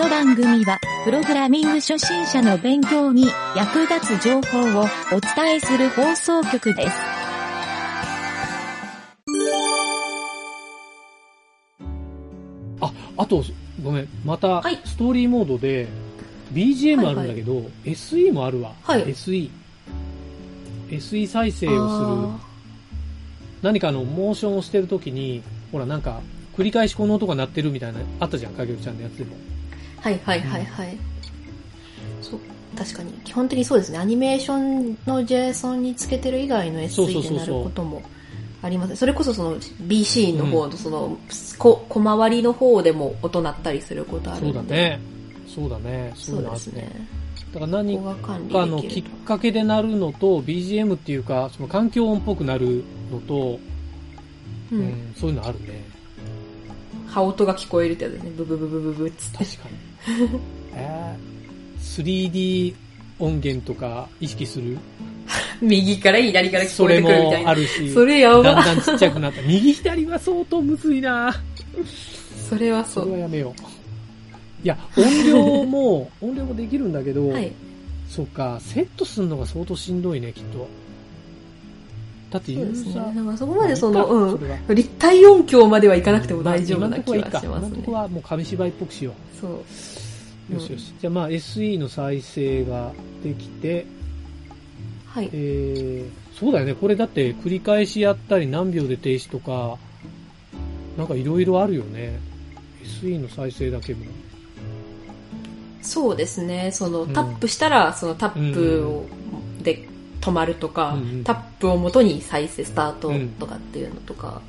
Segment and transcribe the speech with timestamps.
[0.00, 6.96] の番組は、プログラミング初心者の勉強に役立つ情報をお伝えする放送局です。
[12.80, 13.44] あ、あと、
[13.82, 15.86] ごめん、またはい、ストーリーモードで、
[16.54, 18.72] BGM あるんだけど、SE もあるわ。
[18.82, 19.50] はい SE。
[20.88, 22.48] SE 再生をする。
[23.60, 26.22] 何かのモーションをしてるときに、ほらなんか、
[26.56, 29.36] 繰り返しこの音が鳴ってるみたいな、あったじゃん、かげるちゃんのやつでも。
[30.00, 30.98] はいはいはいはい。
[32.22, 32.40] そう、
[32.76, 33.12] 確かに。
[33.24, 33.98] 基本的にそうですね。
[33.98, 38.02] アニメーションの JSON につけてる以外の SE でなることも
[38.62, 38.96] ありますね。
[38.96, 41.18] それこそその BC の方のその、
[41.58, 44.50] こ小回りの方でも音鳴ったりすることあるそ。
[44.50, 45.00] うだね。
[45.46, 46.12] そうだね。
[46.14, 46.42] そう。
[46.42, 46.90] ですね。
[47.52, 49.04] だから何かのきっ。
[49.24, 53.58] かけで鳴るのと、BGM っていうか、その環境音っぽくなるのと、
[54.72, 54.76] う。
[54.76, 55.84] うんん、そういうのあるね。
[57.08, 58.30] 羽音が聞こえるってやつね。
[58.36, 59.38] ブブブブブブっつって。
[59.44, 59.89] 確かに。
[60.74, 62.74] えー、3D
[63.18, 64.78] 音源とか意識する？
[65.60, 67.50] 右から左から聞こえそれもてくるみたいな。
[67.50, 68.54] あるし、それやだんば。
[68.54, 69.42] だんちっちゃくなった。
[69.42, 71.32] 右左は相当むずいな
[72.48, 73.20] それはそそれはう。
[73.20, 73.62] やめよう。
[74.62, 77.52] いや、音量も、 音量もできるんだけど、はい。
[78.08, 80.66] そっか、セットするのが相当しんどいね、きっと。
[82.30, 82.60] だってユ。
[82.60, 84.74] ーザー、だからそこまでその、うん。
[84.74, 87.38] 立体音響まではいかなくても大丈夫な気今のとこはいいか。
[87.38, 87.92] はしますね今のとこ。
[87.92, 89.50] はもう紙芝居っぽくしよそう。
[90.50, 90.54] う。
[90.54, 90.94] よしよし。
[91.00, 93.86] じゃあまあ SE の再生ができて、
[95.06, 95.30] はい。
[95.32, 96.74] えー、そうだよね。
[96.74, 99.78] これだって繰り返しやったり何秒で停止とか、
[100.96, 102.18] なんかいろいろあるよね。
[102.84, 104.04] SE の再生だけも。
[105.82, 106.70] そうですね。
[106.72, 109.06] その、うんタップしたら、そのタップを、
[109.62, 109.88] で
[110.20, 114.40] 止まるとか、うんうんタップをもとに再生スタートとかっていうのとか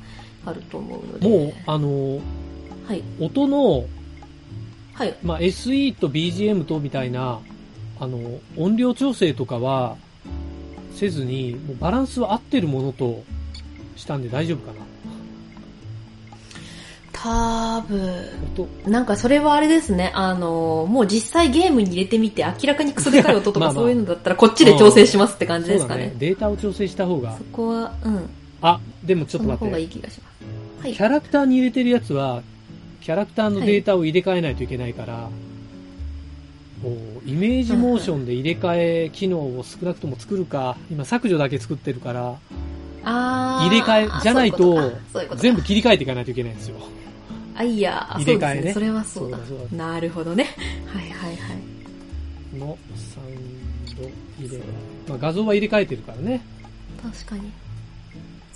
[0.46, 1.28] あると思うので。
[1.28, 2.20] もう、あの、
[2.86, 3.02] はい。
[3.20, 3.86] 音の、
[4.94, 5.16] はい。
[5.22, 7.40] まあ、SE と BGM とみたいな、
[7.98, 8.18] あの、
[8.56, 9.96] 音量調整とかは
[10.94, 13.22] せずに、もうバランスは合ってるものと
[13.96, 14.92] したんで大丈夫かな。
[17.12, 20.10] 多分、音、なんかそれはあれですね。
[20.14, 26.16] あの、もう実際ゲームに入れてみて、明らかにクソでかい音とか そういうのだったら、こっちで調整しますって感じそうだねですかね。。
[26.18, 27.44] データを調整した方がそ。
[27.52, 28.28] こは、うん。
[28.60, 29.86] あ、でもちょっと待って。
[29.86, 30.00] キ。
[30.00, 32.42] ャラクターに入れてるやつは、
[33.02, 35.28] キャラクターのデータを入れ替えないといけないから、
[36.82, 42.38] もうイメージモーションで入れ替え機能を少なくとも作るか、今削除だけ作ってるから、
[43.04, 44.92] あー入れ替えじゃないと
[45.36, 46.76] 全部切り替えていかないといけないんですよ。
[47.54, 48.72] あ、いや、入れ替えねそね。
[48.72, 49.36] それはそうだ。
[49.38, 50.46] そうだそうなるほどね。
[50.86, 52.58] はいはいはい。
[52.58, 54.64] のサウンド入れ替え。
[55.08, 56.40] まあ、画像は入れ替えてるからね。
[57.02, 57.52] 確かに。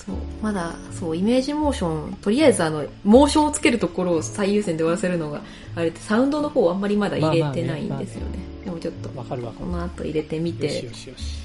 [0.07, 0.17] そう。
[0.41, 5.43] まだ、そう、イメージモーション、とりあえずあの、モーションをつけるところを最優先で終わらせるのが、
[5.75, 8.39] あれってサウンドの方あんまりまだ入れてないんですよね。
[8.65, 9.73] でもちょっと、わかるわかこる。
[9.73, 11.37] の後入れてみよしてよ、しよし。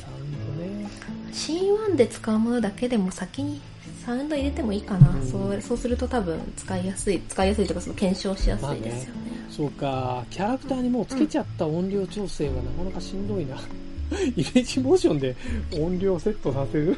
[0.00, 0.88] サウンドね。
[1.32, 3.60] C1 で使うものだけでも先に
[4.04, 5.10] サウンド入れてもいいかな。
[5.10, 9.20] うんそう、そうすると多分使いやすい、使いやすいとかその検証しやすいですよね。
[9.50, 13.56] そうか、キャラクターにもうつけちゃった音量調整がなかなかしんどいな。
[14.16, 15.36] イメージモーションで
[15.72, 16.96] 音量セットさせる？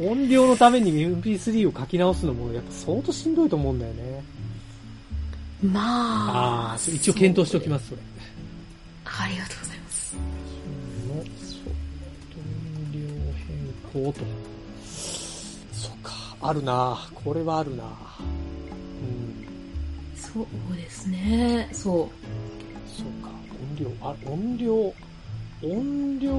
[0.00, 4.22] 音量のために MP3 を書き直すのもやっぱ相当しんどいと思うんだよね。
[5.62, 8.00] まあああ、一応検討しておきます、それ。
[9.04, 10.16] ありがとうございます。
[11.08, 11.26] の音
[12.92, 13.00] 量
[13.92, 14.24] 変更と。
[15.72, 17.86] そうか、あるなこれはあるなう
[19.04, 19.46] ん。
[20.16, 21.68] そうですね。
[21.72, 22.08] そう。
[22.96, 23.30] そうか、
[23.60, 24.94] 音量、あ、音量、
[25.62, 26.32] 音量、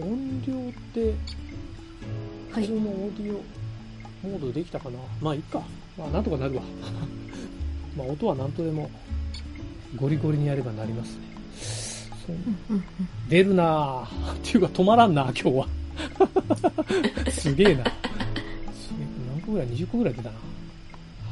[0.00, 1.14] 音量って、
[2.52, 4.98] はい普通のオーディオモードでできたかな？
[5.20, 5.62] まあいいか。
[5.96, 6.62] まあなんとかなるわ。
[7.96, 8.90] まあ音はなんとでも
[9.96, 11.30] ゴリゴリにやればなりますね。
[13.28, 14.32] 出るなぁ。
[14.34, 15.68] っていうか止まらんな今日は。
[17.30, 17.84] すげえな。
[17.84, 17.86] すげえ。
[19.28, 20.36] 何個ぐらい ?20 個ぐらい出たな。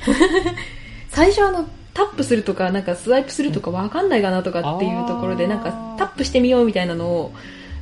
[1.10, 7.32] 最初あの、タップするとか、なんかスワイプするとかわかんないかなとかっていうところで、なんかタップしてみようみたいなのを、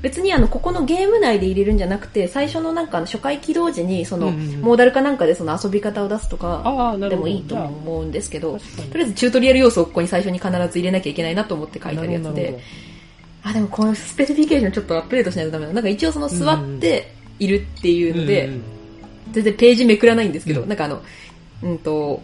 [0.04, 6.94] 別にあの、ここのゲーム内で入れるんじゃなくて、最初のなんか初回起動時に、その、モーダルかなんかでその遊び方を出すとか。
[7.08, 9.06] でもいいと思うんですけど、とりあ。
[9.06, 12.58] えずチュートリアル要素をここに最初に必ず入れなきゃいけないなと思って書いてあるやつで。
[13.44, 15.72] あ、でもこのスペシフィケーションちょっとアップデートしないとダメだ。
[15.72, 18.50] なんか一応その座っているっていうので、
[19.32, 20.68] 全然ページめくらないんですけど、うん。
[20.68, 21.00] なんかあの、
[21.62, 22.20] うんと、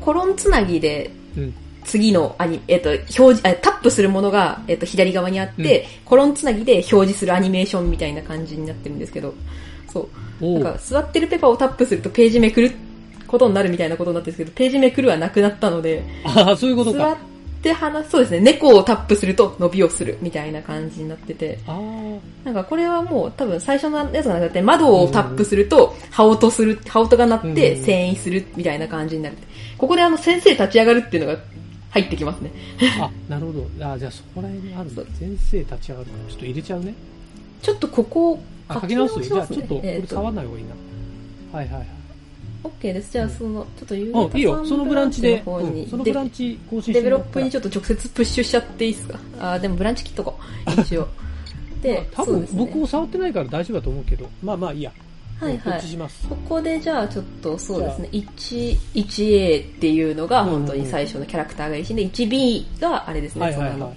[0.00, 1.54] コロンつなぎでうん
[1.88, 9.34] 次のアニ、えっ、と、表示、あタップするものが、えっ、と、左側にあって、コロンつなぎで表示するアニメーションみたいな感じになってるんですけど、
[9.92, 10.08] そ
[10.40, 10.58] う。
[10.60, 12.72] なんか、座ってるペパをタップするとページめくる
[13.26, 17.28] ことになるみたいなことになってるんですけど、ページめくるはなくなったので、ああ、そういうこと座っか。
[17.62, 27.54] て話す、そうですね、猫をタップすると伸びをするみたいな感じになってて、ああ、なんかこれはもう多分最初のやつがなくて、窓をタップすると、羽音する、羽音が鳴ってうん。
[27.84, 29.36] 遷移するみたいな感じになる。
[29.76, 31.38] ここであの先生立ち上がるっていうのが
[31.90, 32.50] 入ってきますね。
[33.00, 33.66] あ、なるほど。
[33.92, 35.02] あじゃあそこら辺にあるんだ。
[35.18, 36.94] 先生立ち上がるから、ちょっと入れちゃうね。
[37.62, 39.18] ちょっとここをあ、書き直す？
[39.20, 40.70] ねじゃあちょっと、これ触らない方がいいな。
[41.58, 41.88] はいはいはい。
[42.64, 43.12] OK です。
[43.12, 44.64] じゃあその、ちょっとゆううん、いいよ。
[44.66, 49.18] そのブランチで、うんそのブランチ更新してデベロップにちょっと直接プッシュしちゃっていいですか？
[49.38, 50.38] あーでもブランチ切っとこ
[50.76, 50.80] う。
[50.80, 51.08] 一応。
[51.82, 54.92] で、多分そうですね僕も触ってないから大丈夫だと思うけど、まあまあいいや。
[55.40, 55.88] はいはいこっち。
[55.88, 56.26] します。
[56.28, 63.94] ここでじゃあちょっとそうですね、1、1A っていうのが本当に最初のキャラクターがいいし、で、1B があれですね、はいはいはいその。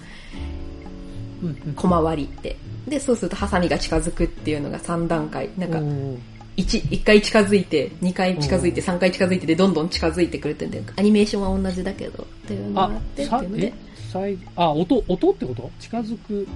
[1.75, 2.55] 小回りって。
[2.87, 5.49] で、そうするとハサミが近づくっていうのが3段階。
[5.57, 6.21] なんかう、ん
[6.57, 13.73] 1、1回近づいて、2回近づいて、うん3回近づいてで、どんどん近づいてくるっていうんで、アニメーションは同じだけど、っていうのがああって、っていうので、
[14.11, 15.71] 最あ、音、音ってこと？
[15.79, 16.47] 近づく。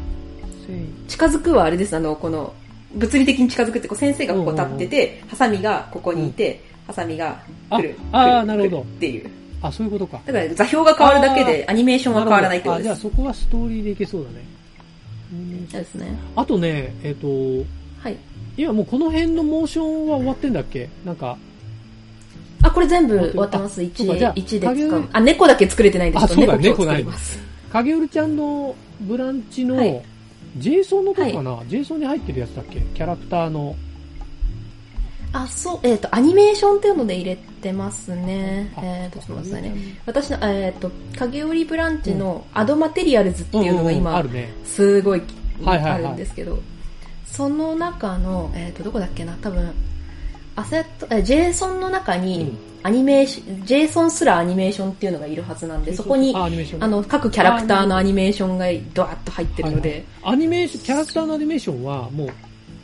[1.07, 2.53] 近づくはあれです、あの、この、
[2.95, 7.95] 物理的に近づくって、こう先生がここ立ってて、ハサミがここにいて、ハサミが来る。
[8.11, 9.29] ああなるほど来っていう。
[9.61, 10.21] あ、そういうことか。
[10.25, 13.09] だから座標が変わるだけでアニメーションは変わらないってことあ、じゃあです。
[13.09, 14.45] そこはストーリーでいけそうだね。
[15.69, 16.17] そうですね。
[16.35, 17.27] あとね、えっ、と、
[18.01, 18.17] はい。
[18.57, 20.89] 今もうこの辺のモーションは終わってんだっけ？
[21.03, 21.37] なんか、
[22.61, 23.75] あ、これ全部終わってます。
[23.75, 25.09] そうかじゃあ1、1で影使う。
[25.11, 27.39] あ、猫だけ作れてないんで、ちょっとあそうだ猫なります。
[27.71, 30.01] 影織ちゃんのブランチの、はい
[30.57, 32.79] JSON のとこかな、?JSON に入ってるやつだっけ？
[32.79, 33.75] キャラクターの。
[35.33, 38.71] あ、そう、えっ、と、アニメーションっていうので入れてますね。
[38.77, 39.75] あえっ、と、ちょっと待ってくださいね。
[39.75, 40.01] ね。
[40.05, 44.53] 私の、えっ、と、影織ブランチのアドマテリアルズっていうのが今、あるね。
[44.63, 45.21] すごい
[45.61, 46.59] はいはいはいあるんですけど、
[47.25, 49.33] その中の、えっ、と、どこだっけな？
[49.41, 49.73] 多分、
[50.55, 56.49] アセット、え、JSON の中うにん、アニメーション、JSON すらアニメーションっていうのがいるはずなんで、そこに、あ、
[56.87, 60.33] の、各キャラクターのアニメーションがドワッと入ってるので、はいはい。
[60.33, 62.29] アニメーション、キャラクターのアニメーションはもう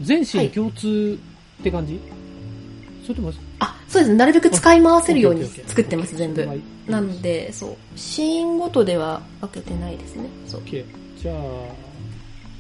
[0.02, 1.18] 全身共通
[1.62, 2.00] って感じ、
[3.04, 4.18] それとも、あ、そうですね。
[4.18, 6.46] なるべく使い回せるように作ってます、全部。
[6.46, 6.54] は。
[6.56, 6.62] い。
[6.88, 7.76] なんで、そう。
[7.96, 10.24] シーンごとでは分けてないですね。
[10.48, 10.62] そう。
[10.66, 11.38] じゃあ、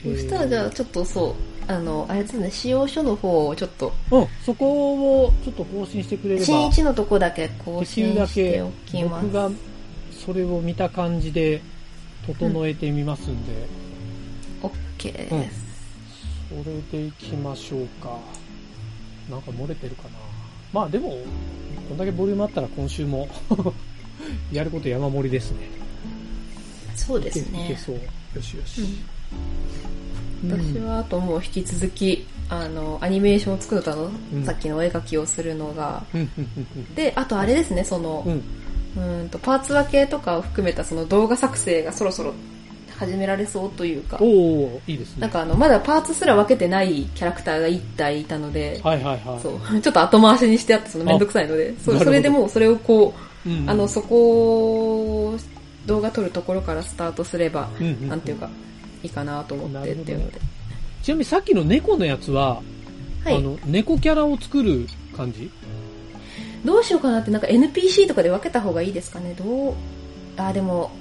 [0.03, 1.35] そしたらじゃあちょっとそう、
[1.71, 9.25] あの、あれですね、使用書の方をちょっと、うん、そこをちょっと更新してくれれば、新一のとこだけ更新しておきます。
[9.25, 9.49] 僕が
[10.11, 11.61] それを見た感じで
[12.27, 13.67] 整えてみますんで、
[14.61, 15.61] OK です。
[16.49, 18.17] それでいきましょうか。
[19.29, 20.09] なんか漏れてるかな。
[20.73, 21.17] まあでも、
[21.87, 23.29] こんだけボリュームあったら今週も
[24.51, 25.69] やること山盛りですね。
[26.95, 27.75] そうですねいけ。
[27.75, 27.95] そう。
[28.35, 28.81] よしよし。
[28.81, 30.00] うんうん
[30.43, 34.45] 私はあともう引き続き、あの、アニメーションを作るたの、うん。
[34.45, 36.21] さっきのお絵描きをするのが、うん。
[36.21, 36.29] うん。
[36.57, 36.95] うん。
[36.95, 38.25] で、あとあれですね、その、
[38.95, 39.29] うん。
[39.29, 42.33] と、パーツ分けとかを含めたその動画作成がそろそろ
[42.97, 45.21] 始められそうというか、おおいいですね。
[45.21, 49.41] なんかあの、まだパーツすら分けてないキャラクターが1体いたので、はいはいはい。
[49.41, 55.37] そう、 ちょっと後回しにしてあって、そのめんどくさいので、それでもうそれをこうんう、あの、そこを
[55.85, 58.09] 動画撮るところからスタートすれば、うんうん。
[58.09, 58.49] なんていうか、
[59.03, 60.39] いいかなと思ってっていうので。
[61.01, 62.61] ちなみにさっきの猫のやつは、
[63.23, 63.35] はい。
[63.35, 65.49] あの、猫キャラを作る感じ？
[66.63, 69.33] どうしようかなって、なんか NPC とかで分けた方がいいですかね？
[69.33, 69.73] どう、
[70.37, 70.91] あ、でも、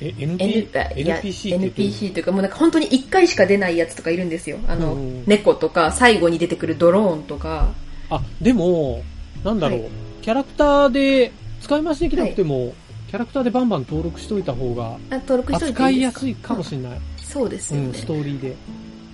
[0.00, 4.58] NP、NPC NPC というかもうなんか本当に1回しか出ないやつとかいるんですよ。
[4.66, 7.72] あの、うん猫とか、最後に出てくるドローンとか。
[8.10, 9.02] あ、でも、
[9.44, 9.90] なんだろう、はい
[10.22, 12.74] キャラクターで、使い回しできなくても、
[13.12, 17.00] キャラクターでバンバン登録しといた方が、あ登録しといて扱いやすいかもしれない。
[17.18, 17.98] そうですうん、よね。
[17.98, 18.56] ストーリーで。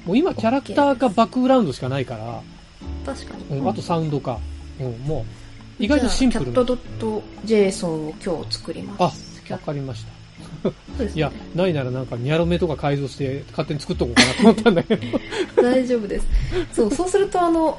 [0.07, 2.41] もう今、キャラクターかバックグラウンドしかないから、
[3.05, 3.59] 確かに。
[3.59, 4.39] うん、あとサウンドか。
[4.79, 5.27] うん、も
[5.81, 6.53] う、意外とシンプルな。
[6.53, 9.43] キャットドット JSON を今日作ります。
[9.51, 10.07] あわかりまし
[10.63, 10.69] た。
[11.03, 15.03] ねいや、ないならなんか、ニャロメとか改造して勝手に作っとこうかなと思ったんだけど。
[15.61, 16.27] 大丈夫です。
[16.73, 17.77] そう、そうするとあの、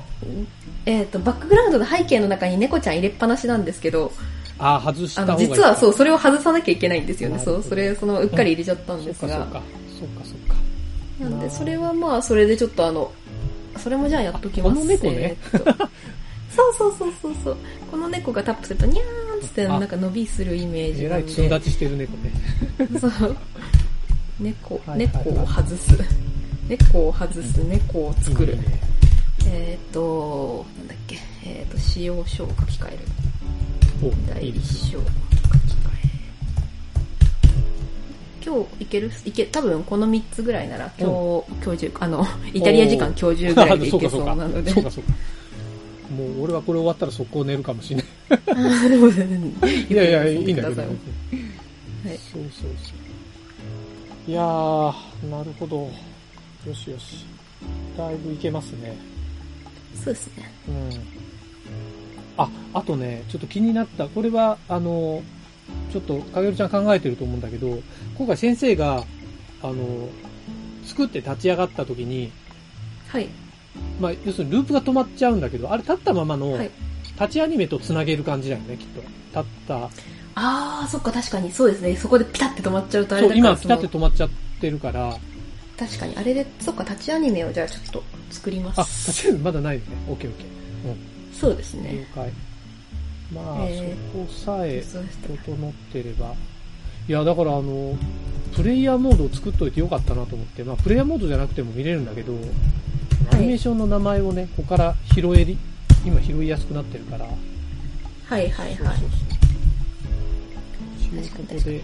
[0.85, 4.11] えっ、と、バックグラウンドの背景の中に猫ちゃん入れっぱなしなんですけど、
[4.59, 5.37] ああ、外した方が。
[5.37, 7.39] 実はそう、それを外さなきゃいけないんですよね。
[7.39, 9.35] そう、それ、その、うっかり入れちゃったんですが。
[9.35, 9.61] そうか、そうか。
[9.99, 11.29] そうか、そうか。
[11.29, 13.11] なんで、それはまあ、それでちょっとあの、
[13.77, 14.71] それもじゃあやっときます。
[14.71, 15.89] あこの猫ねえーっと
[16.49, 17.57] そうそうそうそうそう。
[17.89, 21.09] この猫がタップすると、ニャーンっつって、あなんか伸びするイメージえ。
[21.09, 22.31] らいつん立ちしてる猫ね。
[22.99, 23.37] そう。
[24.39, 25.97] 猫、猫を外す。
[26.67, 28.53] 猫を外す、猫を作る。
[28.53, 28.65] いいね
[29.47, 32.97] えーっと、なんだっけ、えーっと、使用書を書き換える。
[34.27, 34.59] 第一。
[34.61, 35.03] 章書き換
[38.41, 38.45] え。
[38.45, 39.11] 今日いける？
[39.25, 44.71] いけ、多分この3つぐらいなら、今日、今日中、あの、 イタリア時間今日中ぐらいでいけそうなので。
[44.71, 45.11] そうか、そうか。
[46.15, 48.05] もう俺はこれ終わったら速攻寝るかもしれない。
[49.89, 50.69] いやいや、 いいんだけど。
[50.69, 54.31] くださそうはいそうそう。
[54.31, 54.93] いやー、
[55.29, 55.77] なるほど。
[56.67, 57.25] よしよし。
[57.97, 58.95] だいぶいけますね。
[60.03, 60.51] そうですね。
[60.67, 60.89] うん。
[62.39, 64.07] あ、あとね、ちょっと気になった。
[64.07, 65.21] これは、あの、
[65.91, 67.81] ちょっと、かげるちゃん考えてると思うんだけど、
[68.17, 69.03] 今回先生が、
[69.61, 70.09] あの、
[70.85, 72.31] 作って立ち上がった時に、
[73.09, 73.27] はい。
[73.99, 76.71] まあ、要するにループが止まっちゃうんだけど、あれ立ったままの、はい。
[77.19, 79.01] 立ちアニメと繋げる感じだよね、きっと。
[79.01, 79.89] 立った。
[80.35, 81.95] あー、そっか、確かにそうですね。
[81.97, 84.29] そこでピタって止まっちゃうとあれだから今ピタって止まっちゃっ
[84.61, 85.17] てるから、
[85.77, 89.11] 確かに、あれで、そっか、立ちアニメをじゃあちょっと作りまあ、す。
[89.11, 89.91] 立ちアニメまだないのね。
[90.09, 90.45] オッケーオッケ
[91.39, 91.83] そうですー。
[91.83, 92.07] 了ね。
[92.13, 92.31] 解。
[93.33, 96.33] まあ、えそこさえ整ってれば。
[97.07, 97.97] いや、だからあの、
[98.55, 102.33] プレイヤーモードを作っといてよかったなと思って、まあ、プレイヤーモードじゃなくても見れるんだけど、
[103.31, 105.57] アニメーションの名前をね、ここから拾えり、
[106.05, 108.97] 今拾いやすくなってるから、はいはいはい。
[111.09, 111.83] ということで、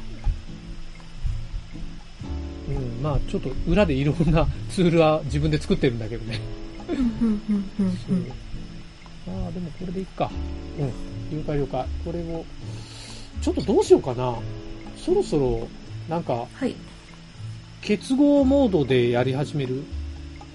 [2.69, 6.39] うん、まあちょっと裏でいろんなツールは自分で作ってるんだけどね。
[9.27, 10.29] まあでもこれでいいか。
[10.79, 11.85] うん、了解了解。
[12.05, 12.45] これを、
[13.41, 14.35] ちょっとどうしようかな。
[14.97, 15.67] そろそろ、
[16.09, 16.75] なんか、はい。
[17.81, 19.83] 結合モードでやり始める？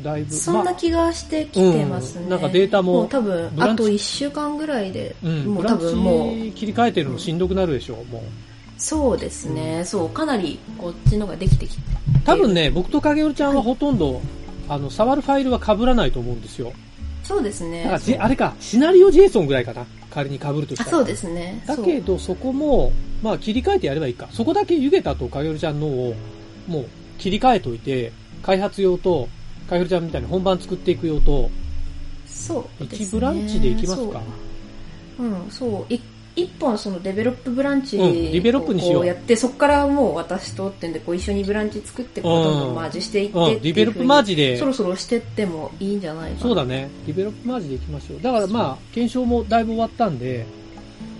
[0.02, 0.34] だいぶ。
[0.34, 2.22] そんなまあ気がしてきてますね。
[2.24, 8.22] うんなんかデータももう多分、あと1週間ぐらいで、うん、もう多ブラン分もう、チ切り替えてるのしんどくなるでしょう、もう。
[8.78, 11.82] そうですね、そう、かなりこっちのができてきて。
[12.24, 14.22] 多分ね、僕と影織ちゃんはほとんど、
[14.68, 16.72] あの、触るファイルは被らないと思うんですよ。
[17.30, 17.84] そうですね。
[17.84, 19.86] だからじ、あれか、シナリオ JSON ぐらいかな。
[20.10, 20.88] 仮に被るとしたら。
[20.88, 21.62] あそうですね。
[21.64, 22.90] だけど、そこも、
[23.22, 24.28] まあ、切り替えてやればいいか。
[24.32, 26.14] そこだけゆげたと影織ちゃんのを、
[26.66, 26.86] もう、
[27.18, 28.10] 切り替えといて、
[28.42, 29.28] 開発用と、
[29.68, 31.48] 影織ちゃんみたいに本番作っていく用と、
[32.26, 32.88] そうね。
[32.90, 34.20] 一ブランチでいきますか？
[35.16, 35.26] そう。
[35.26, 35.94] うん、そう。
[35.94, 36.00] い
[36.36, 46.40] 一本そのデベロップブランチうんデベロップにしようこやって、そこからもう私とってんで、こう一緒にブランチ作って、どんどんマージしていってうん、っていうディベロップマージでそ、ろそろしてってもいいんじゃないかな。
[46.42, 46.88] そうだね。
[47.06, 48.22] ディベロップマージでいきましょう。
[48.22, 50.46] だからまあ、検証もだいぶ終わったんで、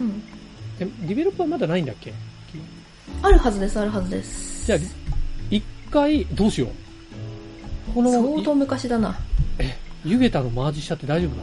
[0.00, 0.20] うん。
[0.78, 2.12] でディベロップはまだないんだっけ？
[3.22, 4.66] あるはずです、あるはずです。
[4.66, 4.78] じゃあ、
[5.50, 7.92] 一回、どうしよう。
[7.92, 9.18] この、相当昔だな。
[10.04, 11.42] ゆげたのマージしちゃって大丈夫かな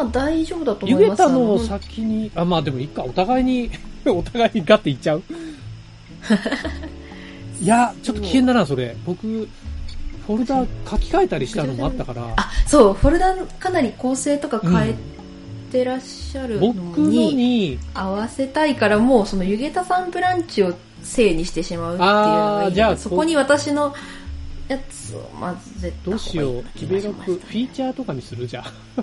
[0.00, 1.22] あ、大丈夫だとゆ思います。
[1.22, 3.70] げたの先に、あ、まあでもいいか、お互いに、
[4.06, 5.22] お互いにガッていっちゃう
[7.60, 8.96] いや、ちょっと危険だな、それ。
[9.04, 9.48] 僕、
[10.26, 14.94] フォルダ書き換えたりしたのもあったから、あ、そう、フォルダかなり構成とか変え
[15.72, 23.94] てらっしゃるのに、に、合わせたいからもうそのゆげたさんブランチを正にしてしまうっていうのがいいじゃあそこに私の
[24.68, 29.02] やつを混ぜたどうしよう、ディベロップ、フフィーチャーとかにするじゃあ。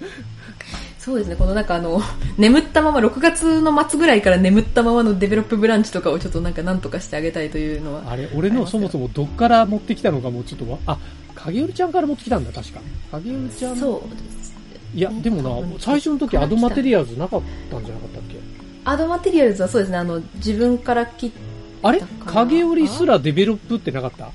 [0.98, 2.02] そうですねこのなんかあの
[2.36, 8.02] 眠ったまま6月の末ぐらいから眠ったままのデベロップブランチとかをちょっとなんかなんとかしてあげたいというのは。
[8.10, 10.98] あれ、俺のそもそもどっから持ってきたのかもうちょっとわ、あ、
[11.34, 12.80] 影織ちゃんから持ってきたんだ、確か。
[13.12, 13.76] 影織ちゃん？
[13.76, 14.54] そうです
[14.94, 18.36] いや、でもな、最初の時 add materials なかったんじゃなかったっけ？
[18.84, 19.96] add materials はそうですね。
[19.98, 21.30] あの自分から切っ
[21.82, 22.02] あれ？
[22.26, 24.30] 影織スラ develop ってなかった？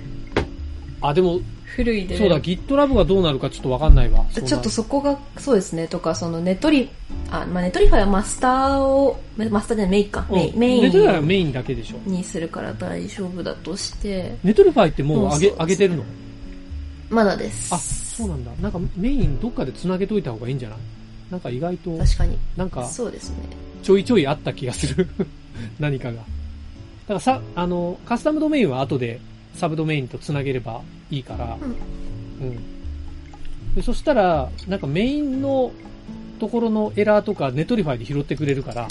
[1.02, 1.40] あ、でも、
[1.76, 2.18] 古いで。
[2.18, 4.26] そうだ、GitLab がどうなるかちょっとわかんないわ。
[4.34, 6.90] ちょっとそこが、そうですね、とか、そのネトリ、
[7.30, 9.20] あ、まあ、 Netlify はマスターを、
[9.52, 12.10] マスターじゃないメインか、うんメインメイ Netlify はンメインだけでしょ。
[12.10, 16.04] にするから大丈夫だとして、 Netlify ってもう上げ、上げてるの？
[17.10, 17.74] まだです。
[17.74, 18.52] あ、そうなんだ。
[18.62, 20.78] なんかメインどっかで繋げといた方がいいんじゃない？
[21.30, 22.38] なんか意外と、確かに。
[22.56, 23.36] なんかそうですね。
[23.84, 25.08] ちょいちょいあった気がする。
[25.80, 26.14] 何かが。
[26.14, 29.20] だからさ、あの、カスタムドメインは後で
[29.58, 31.66] サブドメインと繋げればいいから、う
[32.46, 33.76] ん。
[33.76, 35.72] でそしたら、なんかメインの
[36.40, 38.88] ところのエラーとか Netlify で拾ってくれるから、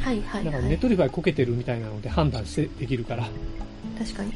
[0.00, 0.70] はいはいだからはい。
[0.70, 3.28] Netlify こけてるみたいなので判断してできるから。
[3.98, 4.32] 確かに。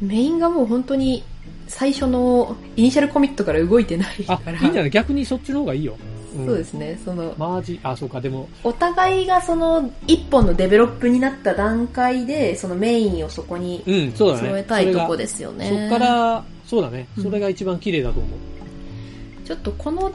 [0.00, 1.22] メインがもう本当に
[1.68, 4.58] 最初の initial commit から動いてないあか、ら。
[4.58, 4.90] いいんじゃない？
[4.90, 5.96] 逆にそっちの方がいいよ。
[6.42, 7.00] んそうですね。
[7.04, 14.48] その、マージ、あ、そうか、でも、お互いがその一本の develop になった段階で、そのメインをそこにうん、そうだね。
[14.48, 15.88] 揃えたいそれがとこですよね。
[15.90, 17.08] そっから、そうだね。
[17.16, 19.46] うんそれが一番綺麗だと思う。
[19.46, 20.12] ちょっとこの、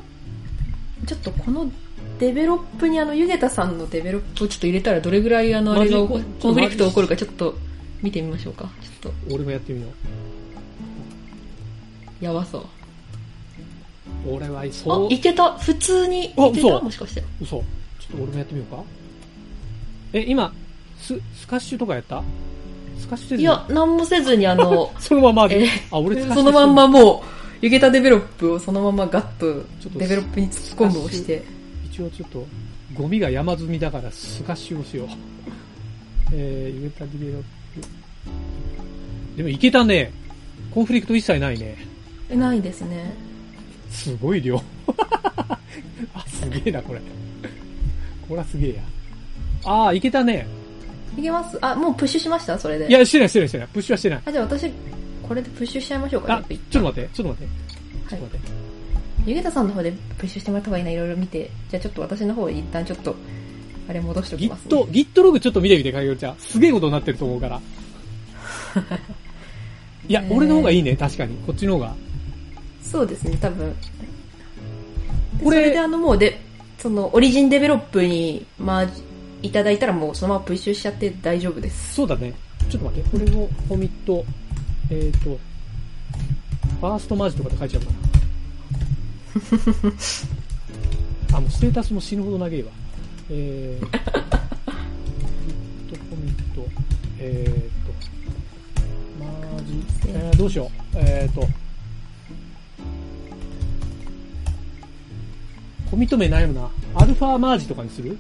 [1.06, 1.70] ちょっとこの
[2.20, 7.56] develop にあの、ゆげたさんの develop をちょっと入れたらどれぐらいあの、あれが conflict 起こるかちょっと
[8.02, 8.70] 見てみましょうか。
[9.04, 9.92] ちょっ俺もやってみよう。
[12.20, 12.66] と、やばそう。
[14.28, 15.58] 俺は、そあ、う、いけた？
[15.58, 16.80] 普通にいけた？
[16.82, 17.24] もしかして。
[17.42, 17.58] 嘘。
[17.58, 17.64] ちょ
[18.16, 18.84] っと俺もやってみようか。
[20.14, 20.54] え、今、
[21.00, 22.24] ス、 squash とかやった？
[23.00, 29.66] squash せずにいや、なんもせずにあの、 そのままでえあ、俺そのまんまもう、ゆげた develop をそのままガッと
[29.98, 31.44] develop に突っ込むをして。
[31.86, 32.46] 一応ちょっと、
[32.94, 35.08] ゴミが山積みだから squash をしよう。
[36.34, 37.48] えー、ゆげた develop。
[39.38, 40.12] でもいけたね。
[40.74, 41.78] conflict 一切ないね。
[42.30, 43.14] えないですね。
[43.90, 44.62] すごい量。
[46.14, 47.00] あ、すげえな、これ。
[48.28, 48.82] これはすげえや。
[49.66, 50.48] ああ、いけたね。
[51.18, 51.58] いけます？
[51.62, 52.58] あ、もうプッシュしました？
[52.60, 52.88] それで。
[52.88, 53.68] い、や、してない、してない、してない。
[53.74, 54.22] プッシュはしてない。
[54.26, 54.70] あ、じゃあ私、
[55.24, 56.36] これでプッシュしちゃいましょうか。
[56.36, 57.54] あ、ちょっと待って、ちょっと待って。
[58.10, 58.48] ちょっと待って。
[59.26, 61.50] ゆげたさんの方でプッシュしてもらった方がいいな、いろいろ見て。
[61.70, 63.16] じゃあちょっと私の方一旦ちょっと、
[63.90, 64.76] あれ戻しておきます、ね。
[64.76, 66.36] Git、Git ログちょっと見てみて、かげるちゃん。
[66.38, 67.62] すげえことになってると思うから。
[70.08, 71.36] いや、えー俺の方がいいね、確かに。
[71.48, 71.96] こっちの方が。
[72.92, 73.76] そうですね、多分。
[75.38, 76.40] でこれそれであのもうで、
[76.78, 78.88] そのオリジンデベロップに、まあ、
[79.42, 81.96] いただいたらもうそのままプッシュしちゃって大丈夫です。
[81.96, 82.34] そうだね。
[82.70, 84.24] ちょっと待って、これのコミット、
[84.90, 85.38] えっ、ー、と、
[86.80, 87.92] ファーストマージとかって書いちゃうか
[91.32, 91.32] な。
[91.38, 92.72] あ、もうステータスも死ぬほど長いわ。
[93.30, 93.92] えー、コ
[96.16, 96.66] ミット、
[97.20, 97.54] えー
[97.86, 97.94] と、
[99.20, 100.70] マージ、えー、どうしよう。
[100.96, 101.48] えーと、
[105.90, 106.70] コミット名悩むな。
[106.96, 108.18] アルファマージとかにする？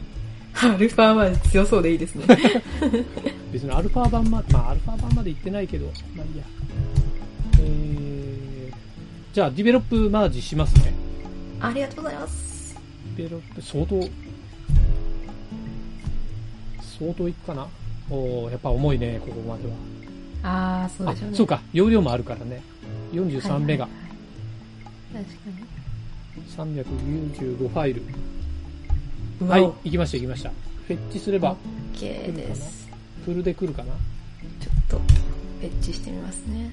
[0.62, 2.25] アルファは強そうでいいですね。
[3.51, 6.43] 別にアルファ版ま、まあアルファ版まで行ってないけど、まあいいや。
[7.60, 8.75] えー、
[9.34, 10.93] じゃあディベロップマージしますね。
[11.60, 12.75] ありがとうございます。
[13.17, 13.99] ディベロップ、相当、
[16.99, 17.67] 相当いくかな？
[18.10, 19.73] おーやっぱ重いね、ここまでは。
[20.84, 21.38] あー、そうあでしょうね。
[21.38, 22.62] そうか、容量もあるからね。
[23.13, 23.93] 43メガ、はい
[25.15, 25.25] はいはい。
[25.25, 25.56] 確かに。
[26.58, 28.02] 395ファイル。
[29.41, 30.50] うはいわ、行きました行きました。
[30.50, 31.56] フェッチすれば、
[31.93, 32.88] OK です。
[33.26, 33.93] フルで来るかな？
[34.62, 35.02] ちょっと、
[35.60, 36.71] ペッチしてみますね。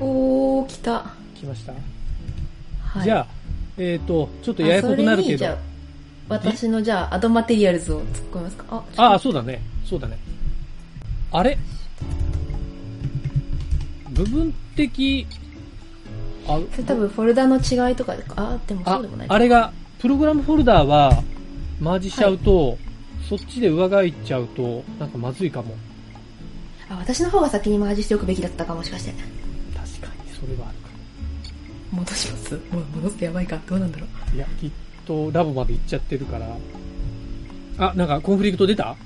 [0.00, 1.06] おー、来た。
[1.34, 1.72] 来ました？
[1.72, 3.04] はい。
[3.04, 3.26] じゃあ、
[3.76, 5.58] えっ、と、ちょっとややこくなるけど。
[6.28, 8.64] 私のじゃあ、アドマテリアルズを突っ込みますか？
[8.70, 9.60] あ、ああ、そうだね。
[9.84, 10.16] そうだね。
[11.32, 11.58] あれ？
[14.10, 15.26] 部分的、
[16.48, 19.26] あ、それ多分フォルダの違いとかでかあ、でもそあうでもない。
[19.28, 21.22] あれが、プログラムフォルダーは、
[21.80, 22.78] マージしちゃうと、
[23.28, 25.74] そっちで上書いちゃうと、なんかまずいかも。
[26.88, 29.12] あ、私の方が先にマージしておくべきだったかもしかして。
[29.74, 30.88] 確かに、それはあるか
[31.92, 32.54] 戻します？
[32.54, 34.30] もう戻すとやばいかどうなんだろう。
[34.30, 34.36] も。
[34.36, 34.70] いや、きっ
[35.06, 36.48] とラボまで行っちゃってるから。
[37.78, 38.96] あ、なんかコンフリクト出た？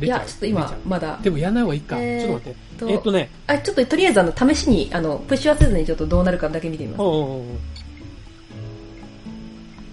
[0.00, 1.18] いや、ちょっと今まだ。
[1.22, 1.96] でもやんない方がいいか。
[1.98, 2.60] えーちょっと待って。
[2.78, 7.00] とえっとね、あ、ちょっととりあえずあの、試しに、あの、プッシュはせずにちょっとどうなるかだけ見てみます。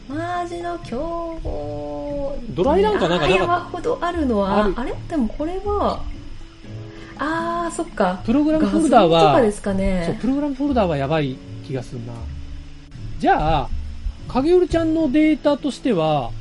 [0.07, 2.37] マージの競合。
[2.51, 4.93] ドライランかなんかなか山ほどあるのは、あるあれ？
[5.09, 6.01] でもこれは、
[7.17, 8.21] あー、そっか。
[8.25, 10.17] プログラムフォルダーはで、すかそう、ね。
[10.21, 12.13] プログラムフォルダーはやばい気がするな。
[13.19, 13.69] じゃあ、
[14.29, 16.31] 影織ちゃんのデータとしては、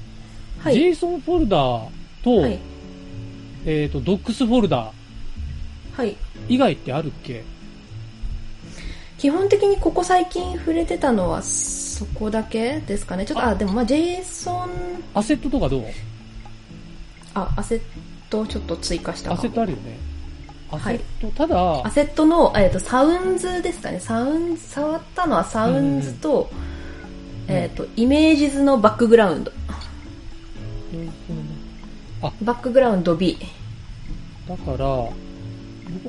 [0.61, 0.77] はい。
[0.77, 1.89] JSON フォルダー
[2.23, 2.59] と、はい。
[3.67, 4.93] えっ、と、Docs フォルダ
[5.97, 6.11] はい。
[6.11, 6.17] ー
[6.49, 7.43] 以外ってあるっけ？
[9.19, 13.27] 基本的にここ最近触れてたのはそこだけですかね。
[13.27, 14.69] ちょっと、ああ、でもまあ JSON、
[15.15, 15.85] アセットとかどう？
[17.35, 17.81] あ、アセッ
[18.31, 19.99] トちょっと追加したアセットあるよね。
[20.71, 23.99] アセはいット、ただア、セットの、えっと、 sounds ですかね。
[24.01, 26.51] sounds、触ったのは sounds と、
[27.49, 29.53] えっと、 images の background。
[32.43, 33.39] background B。
[34.49, 35.15] だから、僕、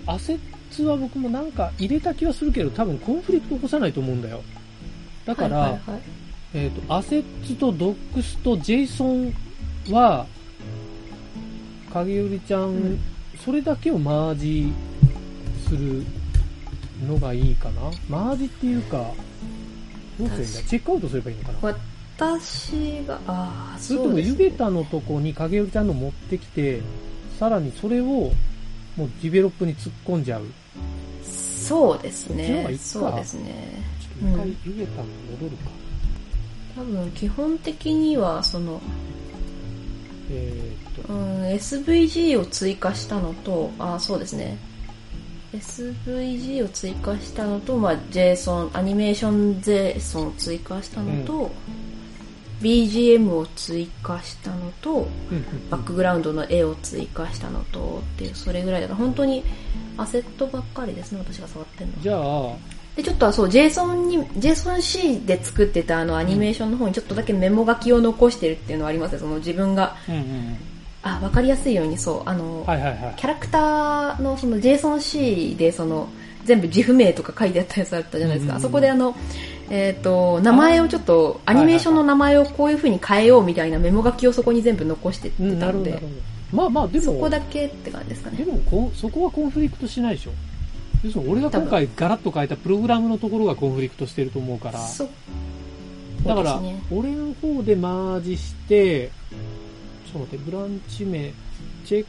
[0.05, 0.39] アセッ
[0.75, 4.43] トは僕もなんか入れた気はするけど、多分 conflict 起こさないと思うんだよ。
[5.25, 6.01] だから、はいはいはい。
[6.53, 7.23] えっ、と、アセッ
[7.57, 9.33] トとドックスと JSON
[9.91, 10.25] は、
[11.93, 12.99] 影織ちゃん、うん。
[13.43, 14.73] それだけをマージ
[15.67, 16.03] する
[17.07, 17.81] のがいいかな。
[18.09, 19.11] マージっていうか、
[20.19, 20.47] どうするんだ？
[20.47, 21.77] 確かチェックアウトすればいいのかな？
[22.17, 24.19] 私が、ああ、それとも。
[24.19, 26.81] ゆげたのとこに影織ちゃんの持ってきて、
[27.37, 30.45] さらにそれを、もうディベロップに突っ込んじゃう。
[31.23, 32.77] そうですね。
[32.79, 33.83] そうですね。
[34.01, 35.69] ちょっと一回うんゆげたのに戻るか。
[36.75, 38.81] 多分、基本的には、その、
[40.31, 44.57] えーっと、うん、SVG を追加したのと、あ、そうですね。
[45.53, 51.51] SVG を追加したのと、まあ、JSON、アニメーション JSON を追加したのと、
[52.61, 55.07] BGM を追加したのと、
[55.69, 59.43] バックグラウンドの絵を追加したのと、っていう、それぐらいだから、本当に
[59.97, 61.99] アセットばっかりですね、私が触ってるのは。
[62.01, 69.19] じゃあ、で、ちょっとそう、JSON に、JSONC で作ってたあのアニメーションの方にちょっとだけメモ書きを残してるっていうのはありますね。
[69.19, 70.57] その自分が、うんうん
[71.03, 73.13] あ、わかりやすいようにそう、あの、はいはいはい。
[73.15, 76.09] キャラクターのその JSONC でその、
[76.43, 78.55] 全部自負名とか書いてあったやつあったじゃないですか。
[78.55, 79.15] うんうんうんあそこであの、
[79.69, 86.57] えっ、と、名前をちょっと、アニメーションの名前をこういう風に変えようみたいなメモ書きをそこに全部残してってうん、たのでなるほどなる、ほど。
[86.57, 88.37] まあまあ、でも、そこだけって感じですかね。
[88.37, 90.31] でもこそこはコンフリクトしないでしょ。
[91.03, 95.09] 要するに俺が今回ガラッと変えたプログラムのところがコンフリクトしてると思うから、そう。
[96.25, 101.31] だからね、俺の方でマージして、ちょっと待って、ブランチ名、
[101.85, 102.05] チェッ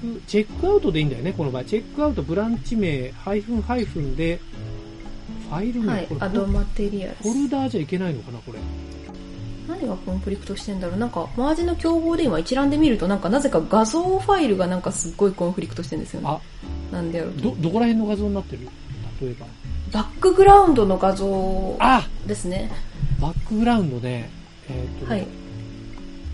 [0.00, 1.64] ク、チェックアウトでいいんだよね、この場合。
[1.64, 8.58] チェックアウト、ブランチ名、ハイフンハイフンで、ファイル名、はいアドマテリアルフォルダーじゃいけないのかな、これ。
[9.68, 16.28] 何がコンフリクトしてんだろうなんか、マージの競合で今一覧で見ると、なんかなぜか画像ファイルがなんかすっごいコンフリクトしてるんですよね。
[16.28, 16.40] あ、
[16.92, 17.42] なんでやろうと。
[17.42, 18.68] ど、どこら辺の画像になってる？
[19.20, 19.46] 例えば。
[19.92, 22.70] バックグラウンドの画像あですね。
[23.20, 24.30] バックグラウンドね、
[24.68, 25.26] えっ、とね、はい。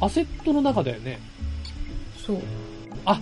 [0.00, 1.18] アセットの中だよね。
[2.24, 2.38] そう。
[3.04, 3.20] あ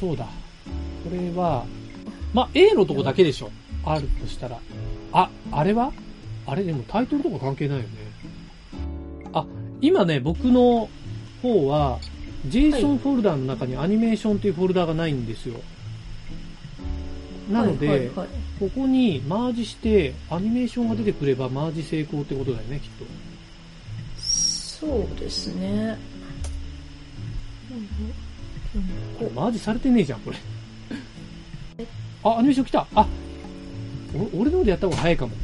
[0.00, 0.24] そうだ。
[0.24, 0.30] こ
[1.10, 1.64] れは、
[2.32, 3.50] まあ、A のとこだけでしょ。
[3.84, 4.58] あるとしたら。
[5.12, 5.92] あ、あれは？
[6.46, 6.64] あれ？
[6.64, 7.90] でもタイトルとか関係ないよね。
[9.32, 9.44] あ、
[9.80, 10.88] 今ね、僕の
[11.42, 11.98] 方は、
[12.48, 15.60] JSON フォルダーの中にアニメーションというフォルダーがないんですよ。
[17.50, 18.28] なので、はいはいはい
[18.60, 23.04] ここにマージして、アニメーションが出てくればマージ成功ってことだよね、きっと。
[24.16, 25.98] そうですね。
[27.72, 30.36] うんこマージされてねえじゃん、これ。
[32.24, 32.86] あ、アニメーション来た。
[32.94, 33.06] あ、
[34.34, 35.32] お俺の方でやった方が早いかも。
[35.34, 35.36] う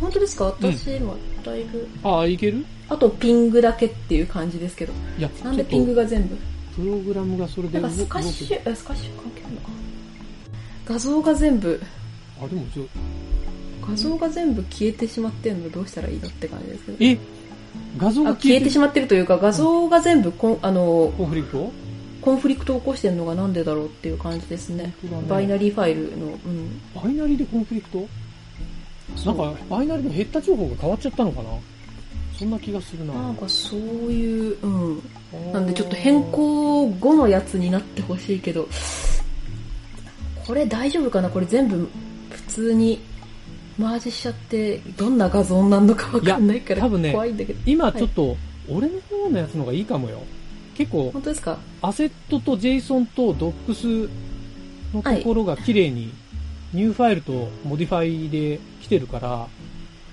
[0.00, 0.44] 本当ですか？
[0.46, 1.88] 私、今、だいぶ。
[2.02, 2.64] あ、いける？
[2.88, 4.92] あと、ピングだけっていう感じですけど。
[5.18, 6.36] いや、なんでピングがが全部？
[6.74, 9.68] プログラムがそれでなんかスカッシュ、えスカッシュ関係あるのか
[10.86, 11.80] 画像が全部、
[12.42, 12.86] あ、でもちょ、
[13.86, 16.98] 画像が全部消えてしまってるのどうしたらいいのって感じですけど。
[17.00, 17.18] え？
[17.98, 21.70] 画像があ消えてしまってるというか、画像が全部コン、あの、コンフリクト
[22.22, 24.84] conflict を起こしてるのがなんでだろうっていう感じですね。
[24.84, 24.94] ね
[25.28, 26.80] バイナリーファイルの、うん。
[26.94, 28.08] バイナリーで conflict？
[29.26, 31.50] なんか、バイナリーのヘッダ情報が変わっちゃったのかな？
[32.38, 33.12] そんな気がするな。
[33.12, 35.02] なんかそういう、うん。
[35.52, 38.68] なんでちょっと変更後のやつになってほしいけど、
[40.46, 41.28] これ大丈夫かな？
[41.28, 41.88] これ全部
[42.30, 43.00] 普通に
[43.78, 47.60] マージしちゃって、どんな画像になるのかわかんないからいや多分ね怖いんだけど。
[47.66, 48.36] 今ちょっと、
[48.68, 50.22] 俺の方のやつの方がいいかもよ。
[50.76, 51.58] 結構、本当ですか？
[51.82, 54.08] アセットと JSON と Docs
[54.94, 56.12] のところが綺麗に、
[56.72, 59.48] new file と modify で来てるから、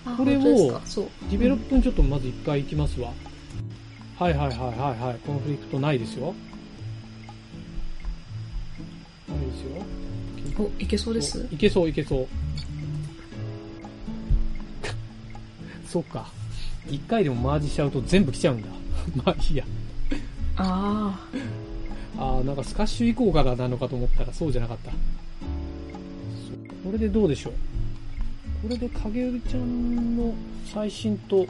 [0.05, 0.41] あこれを。
[0.41, 3.13] develop にちょっとまず一回行きますわ。
[4.17, 5.19] はいはいはいはいはい。
[5.25, 6.33] conflict ないですよ。
[9.29, 10.65] ないですよ。
[10.65, 11.47] お、いけそうです？
[11.51, 12.27] いけそういけそう。
[15.87, 16.27] そっか。
[16.89, 18.67] 一回でもマージしちゃうと全部来ちゃうんだ。
[19.23, 19.63] まあいいや。
[20.61, 21.19] あ
[22.17, 24.91] ああ、なんかスカッシュ以降からなのかと思ったらそうじゃなかった。
[24.91, 24.97] こ
[26.91, 27.53] れでどうでしょう？
[28.63, 30.33] これで影売ちゃんの
[30.65, 31.45] 最新と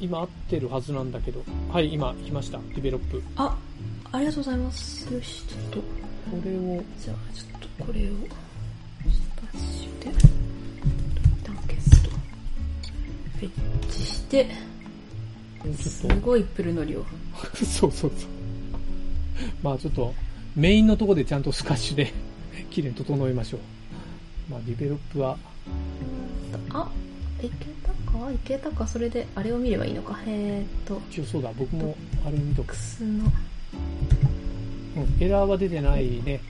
[0.00, 1.44] 今合ってるはずなんだけど。
[1.72, 2.58] はい、今来ました。
[2.58, 3.22] ディベロップ。
[3.36, 3.56] あ。
[4.10, 5.12] あ、ありがとうございます。
[5.12, 5.84] よし、ちょっと、こ
[6.44, 10.14] れを、じゃあちょっとこれを、スパッシュで、一
[11.44, 13.50] 旦消すと、フェッ
[13.90, 14.48] チして、
[15.76, 17.00] ちすごいプルの量。
[17.00, 17.06] と、
[17.64, 18.37] そうそうそう。
[19.62, 20.14] まあちょっと、
[20.56, 22.12] メインのとこでちゃんとスカッシュで
[22.70, 23.60] 綺麗に整えましょう。
[24.50, 25.36] まあディベロップは、
[26.70, 26.90] あ、
[27.42, 28.32] いけたか？
[28.32, 28.86] いけたか？
[28.86, 30.18] それで、あれを見ればいいのか？
[30.26, 32.72] えーっと、一応そうだ、僕もあれ見とく。
[32.72, 33.24] X の、
[34.96, 36.40] うん、エラーは出てないね。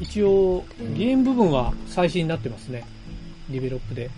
[0.00, 0.64] 一応、
[0.96, 2.84] ゲーム部分は最新になってますね。
[3.50, 4.08] develop で。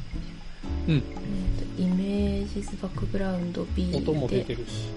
[0.87, 1.03] うん、えーっ
[1.77, 3.97] と、 images background B で。
[3.99, 4.89] 音も出てるし。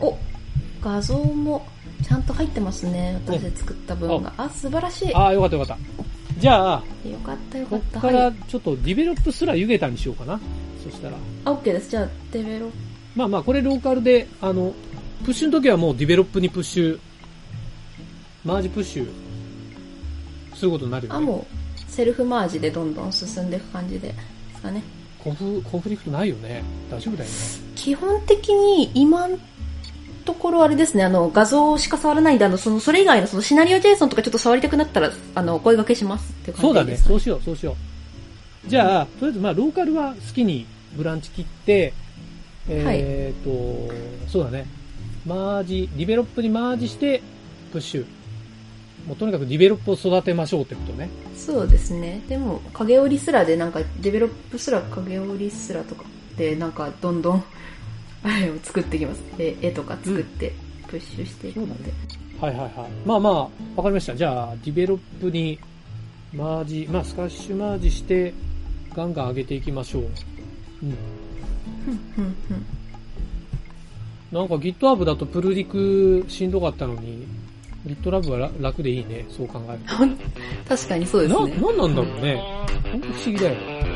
[0.00, 0.16] お
[0.82, 1.64] 画像も
[2.02, 3.20] ちゃんと入ってますね。
[3.26, 4.32] 私で作った分が。
[4.36, 5.08] あ、素晴らしい。
[5.10, 6.40] よああ、よかったよかった。
[6.40, 6.78] じゃあ、
[7.24, 8.00] かったよかった。
[8.00, 8.16] こっかはい。
[8.16, 10.38] らちょっと develop スラゆげたにしようかな。
[10.84, 11.16] そしたら。
[11.46, 11.90] あ、OK です。
[11.90, 12.70] じゃあ、デベロッ
[13.14, 14.74] まあまあ、これローカルで、あの、
[15.24, 16.98] プッシュの時はもう develop にプッシュ、
[18.44, 19.08] マージプッシュ、
[20.54, 21.26] することになるプ、よね。
[21.26, 24.08] あ、もう、セルフマージでどんどん進んでいく感じで。
[24.08, 24.14] で
[24.56, 24.82] すかね。
[25.18, 26.62] コンフ、コンフリクトないよね。
[26.90, 27.36] 大丈夫だよね。
[27.74, 29.38] 基本的に今の
[30.26, 36.96] ところあれですね、あの、画像しか触らないんで、あの、その、それ以外のそのシナリオ JSON とかちょっと触りたくなったら、あの、お声掛けしますっていうそうだね。
[36.96, 37.76] そうしよう、そうしよ
[38.66, 38.68] う。
[38.68, 41.94] じゃあ、とりあえずまあ、ローカルは好きにブランチ切って、
[42.68, 44.66] えっ、と、そうだね。
[45.24, 47.22] マージ、 develop にマージして、
[47.72, 48.06] プッシュ。
[49.06, 51.08] もうとにかく develop を育てましょうってことね。
[51.36, 52.22] そうですね。
[52.28, 56.04] でも、影織りすらで、なんか、 develop すら影織りすらとか
[56.36, 57.44] で、なんか、どんどん、
[58.26, 59.22] あれを作っていきます。
[59.38, 60.52] 絵絵とか作って、
[60.88, 61.92] プッシュしていくので。
[62.40, 62.90] はいはいはい。
[63.06, 63.34] まあまあ、
[63.76, 64.16] わかりました。
[64.16, 65.58] じゃあ、 develop に
[66.34, 68.34] マージ、まあ、スカッシュマージして、
[68.94, 70.02] ガンガン上げていきましょう。
[70.02, 70.10] うん。
[72.16, 72.36] ふん
[74.32, 77.24] なんか GitHub だとプルリクしんどかったのに、
[77.86, 79.24] GitLab は楽楽でいいね。
[79.30, 79.94] そう考えると。
[80.76, 81.54] 確かにそうですな、ね。
[81.54, 82.42] なんなんだろうね。
[82.90, 83.95] ほんと不思議だよ。